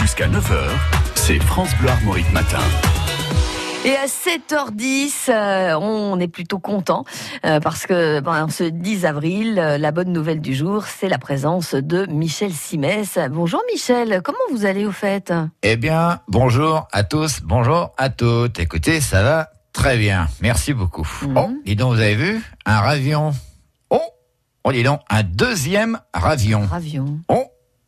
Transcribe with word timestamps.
Jusqu'à 0.00 0.26
9h, 0.26 0.58
c'est 1.14 1.38
France 1.38 1.70
Bleu 1.78 1.88
Armorique 1.88 2.30
Matin. 2.32 2.58
Et 3.84 3.94
à 3.94 4.06
7h10, 4.06 5.30
euh, 5.30 5.78
on 5.78 6.18
est 6.18 6.26
plutôt 6.26 6.58
content 6.58 7.04
euh, 7.46 7.60
parce 7.60 7.86
que 7.86 8.18
ben, 8.18 8.48
ce 8.48 8.64
10 8.64 9.06
avril, 9.06 9.58
euh, 9.60 9.78
la 9.78 9.92
bonne 9.92 10.12
nouvelle 10.12 10.40
du 10.40 10.52
jour, 10.52 10.84
c'est 10.86 11.08
la 11.08 11.18
présence 11.18 11.74
de 11.76 12.06
Michel 12.06 12.52
Simès. 12.52 13.20
Bonjour 13.30 13.62
Michel, 13.72 14.20
comment 14.24 14.36
vous 14.50 14.66
allez 14.66 14.84
au 14.84 14.90
fait? 14.90 15.32
Eh 15.62 15.76
bien, 15.76 16.18
bonjour 16.26 16.88
à 16.90 17.04
tous, 17.04 17.40
bonjour 17.44 17.92
à 17.96 18.10
toutes. 18.10 18.58
Écoutez, 18.58 19.00
ça 19.00 19.22
va 19.22 19.50
très 19.72 19.96
bien, 19.96 20.26
merci 20.40 20.72
beaucoup. 20.72 21.08
Mhm. 21.22 21.36
Oh, 21.38 21.50
dis 21.64 21.76
donc, 21.76 21.94
vous 21.94 22.00
avez 22.00 22.16
vu 22.16 22.42
Un 22.66 22.80
ravion. 22.80 23.32
Oh, 23.90 24.00
oh, 24.64 24.72
dis 24.72 24.82
donc, 24.82 25.02
un 25.08 25.22
deuxième 25.22 26.00
ravion. 26.12 26.66
Ravion. 26.68 27.20
Oh, 27.28 27.44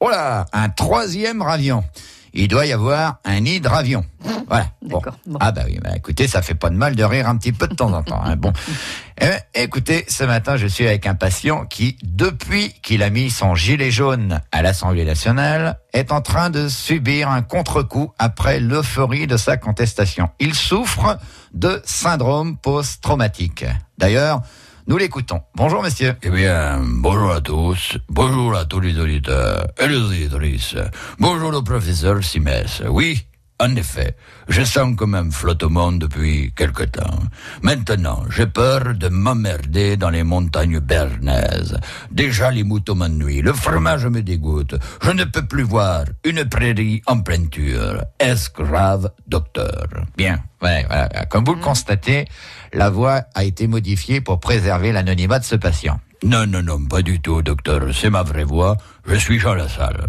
oh 0.00 0.08
là, 0.10 0.46
un 0.52 0.68
troisième 0.68 1.42
ravion. 1.42 1.84
Il 2.32 2.46
doit 2.46 2.64
y 2.64 2.72
avoir 2.72 3.18
un 3.24 3.40
nid 3.40 3.60
de 3.60 3.68
ravion. 3.68 4.04
Voilà. 4.50 4.66
Bon. 4.82 5.00
Bon. 5.26 5.38
Ah 5.40 5.52
bah 5.52 5.62
oui, 5.66 5.78
bah 5.80 5.90
écoutez, 5.94 6.26
ça 6.26 6.42
fait 6.42 6.56
pas 6.56 6.70
de 6.70 6.74
mal 6.74 6.96
de 6.96 7.04
rire 7.04 7.28
un 7.28 7.36
petit 7.36 7.52
peu 7.52 7.68
de 7.68 7.74
temps 7.76 7.92
en 7.92 8.02
temps. 8.02 8.20
hein. 8.24 8.34
Bon, 8.34 8.52
Eh 9.20 9.28
écoutez, 9.54 10.04
ce 10.08 10.24
matin, 10.24 10.56
je 10.56 10.66
suis 10.66 10.88
avec 10.88 11.06
un 11.06 11.14
patient 11.14 11.66
qui, 11.66 11.96
depuis 12.02 12.72
qu'il 12.82 13.04
a 13.04 13.10
mis 13.10 13.30
son 13.30 13.54
gilet 13.54 13.92
jaune 13.92 14.40
à 14.50 14.62
l'Assemblée 14.62 15.04
nationale, 15.04 15.78
est 15.92 16.10
en 16.10 16.20
train 16.20 16.50
de 16.50 16.68
subir 16.68 17.28
un 17.30 17.42
contre-coup 17.42 18.12
après 18.18 18.58
l'euphorie 18.58 19.28
de 19.28 19.36
sa 19.36 19.56
contestation. 19.56 20.30
Il 20.40 20.54
souffre 20.56 21.18
de 21.54 21.80
syndrome 21.84 22.56
post-traumatique. 22.56 23.64
D'ailleurs, 23.98 24.42
nous 24.86 24.98
l'écoutons. 24.98 25.40
Bonjour, 25.54 25.82
monsieur. 25.82 26.14
Eh 26.22 26.30
bien, 26.30 26.80
bonjour 26.82 27.30
à 27.30 27.40
tous, 27.40 27.98
bonjour 28.08 28.54
à 28.54 28.64
tous 28.64 28.80
les 28.80 28.98
auditeurs 28.98 29.66
et 29.78 29.86
les 29.86 29.96
auditrices. 29.96 30.76
Bonjour 31.18 31.52
le 31.52 31.62
professeur 31.62 32.22
Simès. 32.22 32.82
Oui, 32.88 33.26
en 33.60 33.76
effet, 33.76 34.16
je 34.48 34.62
sens 34.64 34.96
comme 34.96 35.14
un 35.14 35.30
flottement 35.30 35.92
depuis 35.92 36.52
quelque 36.56 36.84
temps. 36.84 37.20
Maintenant, 37.62 38.24
j'ai 38.30 38.46
peur 38.46 38.94
de 38.94 39.08
m'emmerder 39.08 39.96
dans 39.96 40.10
les 40.10 40.24
montagnes 40.24 40.80
bernaises. 40.80 41.78
Déjà, 42.10 42.50
les 42.50 42.64
moutons 42.64 42.94
m'ennuient, 42.94 43.42
le 43.42 43.52
fromage 43.52 44.06
me 44.06 44.22
dégoûte. 44.22 44.74
Je 45.02 45.10
ne 45.10 45.24
peux 45.24 45.46
plus 45.46 45.62
voir 45.62 46.04
une 46.24 46.44
prairie 46.46 47.02
en 47.06 47.20
peinture. 47.20 48.02
Est-ce 48.18 48.50
grave, 48.50 49.12
docteur? 49.26 49.86
Bien, 50.16 50.42
ouais, 50.62 50.84
voilà. 50.88 51.26
Comme 51.26 51.44
vous 51.44 51.54
le 51.54 51.60
constatez, 51.60 52.24
la 52.72 52.88
voix 52.88 53.22
a 53.34 53.44
été 53.44 53.66
modifiée 53.66 54.20
pour 54.20 54.40
préserver 54.40 54.90
l'anonymat 54.90 55.38
de 55.38 55.44
ce 55.44 55.56
patient. 55.56 56.00
Non, 56.22 56.46
non, 56.46 56.62
non, 56.62 56.84
pas 56.86 57.02
du 57.02 57.20
tout, 57.20 57.42
docteur. 57.42 57.80
C'est 57.94 58.10
ma 58.10 58.22
vraie 58.22 58.44
voix. 58.44 58.76
Je 59.06 59.16
suis 59.16 59.38
Jean 59.38 59.54
Lassalle. 59.54 60.06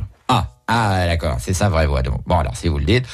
Ah, 0.74 1.06
d'accord, 1.06 1.36
c'est 1.42 1.54
sa 1.54 1.68
vraie 1.68 1.86
voix. 1.86 2.02
donc. 2.02 2.22
Bon, 2.26 2.40
alors 2.40 2.56
si 2.56 2.70
vous 2.70 2.78
le 2.78 2.86
dites, 2.86 3.06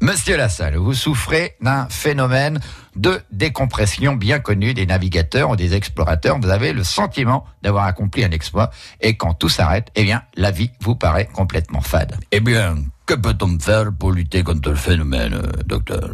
Monsieur 0.00 0.36
Lassalle, 0.36 0.74
vous 0.74 0.94
souffrez 0.94 1.54
d'un 1.60 1.86
phénomène 1.88 2.58
de 2.96 3.20
décompression 3.30 4.16
bien 4.16 4.40
connu 4.40 4.74
des 4.74 4.84
navigateurs 4.84 5.50
ou 5.50 5.54
des 5.54 5.74
explorateurs. 5.74 6.40
Vous 6.40 6.48
avez 6.48 6.72
le 6.72 6.82
sentiment 6.82 7.44
d'avoir 7.62 7.84
accompli 7.84 8.24
un 8.24 8.32
exploit 8.32 8.70
et 9.00 9.16
quand 9.16 9.34
tout 9.34 9.48
s'arrête, 9.48 9.92
eh 9.94 10.02
bien, 10.02 10.22
la 10.34 10.50
vie 10.50 10.72
vous 10.80 10.96
paraît 10.96 11.26
complètement 11.32 11.82
fade. 11.82 12.18
Eh 12.32 12.40
bien, 12.40 12.74
que 13.06 13.14
peut-on 13.14 13.60
faire 13.60 13.92
pour 13.96 14.10
lutter 14.10 14.42
contre 14.42 14.70
le 14.70 14.74
phénomène, 14.74 15.34
euh, 15.34 15.62
docteur? 15.66 16.10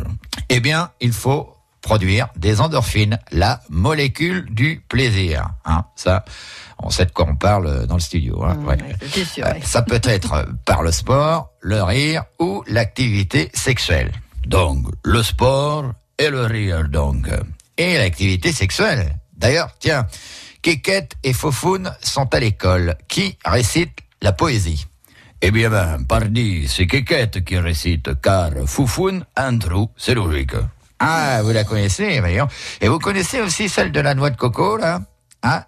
Eh 0.51 0.61
bien, 0.61 0.91
il 1.01 1.12
faut 1.14 1.55
produire 1.81 2.28
des 2.36 2.61
endorphines, 2.61 3.19
la 3.33 3.61
molécule 3.69 4.47
du 4.50 4.84
plaisir. 4.89 5.50
Hein, 5.64 5.84
ça, 5.97 6.25
on 6.78 6.91
sait 6.91 7.06
de 7.06 7.11
quoi 7.11 7.27
on 7.28 7.36
parle 7.36 7.67
euh, 7.67 7.86
dans 7.86 7.95
le 7.95 8.00
studio. 8.00 8.42
Hein, 8.45 8.59
ouais. 8.67 8.78
Sûr. 9.25 9.47
Euh, 9.47 9.53
ouais. 9.53 9.61
Ça 9.62 9.83
peut 9.83 10.01
être 10.05 10.33
euh, 10.33 10.45
par 10.64 10.83
le 10.83 10.92
sport, 10.92 11.51
le 11.61 11.83
rire 11.83 12.25
ou 12.39 12.62
l'activité 12.67 13.51
sexuelle. 13.55 14.12
Donc, 14.47 14.86
le 15.05 15.23
sport 15.23 15.92
et 16.19 16.31
le 16.31 16.45
rire, 16.45 16.89
donc. 16.89 17.28
Et 17.77 17.98
l'activité 17.98 18.53
sexuelle. 18.53 19.17
D'ailleurs, 19.36 19.70
tiens, 19.78 20.07
Kékette 20.62 21.17
et 21.23 21.33
Fofoun 21.33 21.92
sont 22.02 22.35
à 22.35 22.41
l'école. 22.41 22.97
Qui 23.08 23.39
récite 23.45 23.98
la 24.20 24.33
poésie? 24.33 24.86
Eh 25.42 25.51
bien, 25.51 25.70
ben, 25.70 26.05
pardi, 26.05 26.68
c'est 26.68 26.86
Kékette 26.86 27.42
qui 27.45 27.58
récite, 27.58 28.20
car 28.20 28.51
Foufoun, 28.67 29.24
un 29.36 29.57
trou, 29.57 29.91
c'est 29.97 30.14
logique. 30.14 30.52
Ah, 31.00 31.40
vous 31.42 31.50
la 31.50 31.64
connaissez, 31.64 32.20
voyons. 32.20 32.46
Et 32.80 32.88
vous 32.88 32.98
connaissez 32.98 33.40
aussi 33.40 33.68
celle 33.70 33.90
de 33.90 34.00
la 34.00 34.14
noix 34.14 34.28
de 34.28 34.36
coco, 34.36 34.77
là? 34.77 35.00
Ah, 35.42 35.66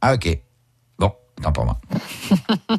ah 0.00 0.14
ok. 0.14 0.38
Tant 1.42 1.52
pour 1.52 1.64
moi. 1.64 1.78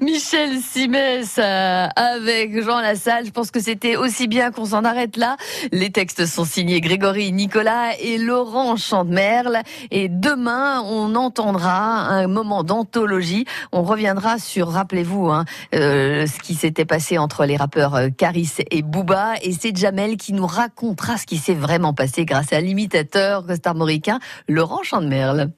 Michel 0.00 0.58
Simès 0.60 1.36
euh, 1.38 1.86
avec 1.94 2.62
Jean 2.62 2.80
Lassalle. 2.80 3.26
Je 3.26 3.30
pense 3.30 3.50
que 3.50 3.60
c'était 3.60 3.96
aussi 3.96 4.28
bien 4.28 4.50
qu'on 4.50 4.66
s'en 4.66 4.84
arrête 4.84 5.16
là. 5.16 5.36
Les 5.72 5.90
textes 5.90 6.24
sont 6.26 6.44
signés 6.44 6.80
Grégory 6.80 7.32
Nicolas 7.32 7.98
et 8.00 8.16
Laurent 8.18 8.76
Chantemerle. 8.76 9.58
Et 9.90 10.08
demain, 10.08 10.82
on 10.82 11.14
entendra 11.14 12.06
un 12.08 12.28
moment 12.28 12.64
d'anthologie. 12.64 13.44
On 13.72 13.82
reviendra 13.82 14.38
sur, 14.38 14.68
rappelez-vous, 14.68 15.28
hein, 15.28 15.44
euh, 15.74 16.26
ce 16.26 16.38
qui 16.38 16.54
s'était 16.54 16.86
passé 16.86 17.18
entre 17.18 17.44
les 17.44 17.56
rappeurs 17.56 17.94
euh, 17.94 18.08
Caris 18.08 18.52
et 18.70 18.82
Booba. 18.82 19.34
Et 19.42 19.52
c'est 19.52 19.76
Jamel 19.76 20.16
qui 20.16 20.32
nous 20.32 20.46
racontera 20.46 21.18
ce 21.18 21.26
qui 21.26 21.36
s'est 21.36 21.54
vraiment 21.54 21.92
passé 21.92 22.24
grâce 22.24 22.52
à 22.52 22.60
l'imitateur 22.60 23.44
costarmoricain 23.46 24.18
Laurent 24.48 24.82
Chantemerle. 24.82 25.50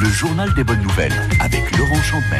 Le 0.00 0.08
journal 0.08 0.54
des 0.54 0.62
bonnes 0.62 0.82
nouvelles 0.82 1.12
avec 1.40 1.76
Laurent 1.76 2.00
Chantemer. 2.02 2.36